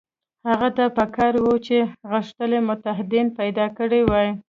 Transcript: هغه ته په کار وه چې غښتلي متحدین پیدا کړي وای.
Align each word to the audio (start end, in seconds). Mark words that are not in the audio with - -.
هغه 0.47 0.69
ته 0.77 0.85
په 0.97 1.03
کار 1.15 1.33
وه 1.43 1.55
چې 1.67 1.77
غښتلي 2.11 2.59
متحدین 2.69 3.27
پیدا 3.39 3.65
کړي 3.77 4.01
وای. 4.09 4.29